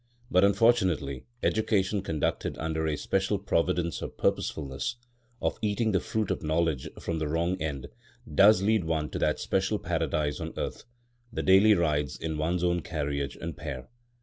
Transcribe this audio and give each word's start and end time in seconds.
But 0.31 0.43
unfortunately, 0.43 1.25
education 1.43 2.01
conducted 2.01 2.57
under 2.57 2.87
a 2.87 2.97
special 2.97 3.37
providence 3.37 4.01
of 4.01 4.17
purposefulness, 4.17 4.95
of 5.39 5.59
eating 5.61 5.91
the 5.91 5.99
fruit 5.99 6.31
of 6.31 6.41
knowledge 6.41 6.89
from 6.99 7.19
the 7.19 7.27
wrong 7.27 7.55
end, 7.61 7.87
does 8.33 8.63
lead 8.63 8.85
one 8.85 9.11
to 9.11 9.19
that 9.19 9.39
special 9.39 9.77
paradise 9.77 10.39
on 10.39 10.53
earth, 10.57 10.85
the 11.31 11.43
daily 11.43 11.75
rides 11.75 12.17
in 12.17 12.39
one's 12.39 12.63
own 12.63 12.81
carriage 12.81 13.35
and 13.39 13.55
pair. 13.55 13.89